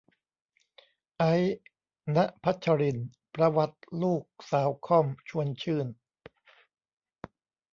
[1.17, 1.55] ไอซ์
[2.15, 5.87] ณพัชรินทร์ ประวัติลูกสาวค่อม ชวนชื่น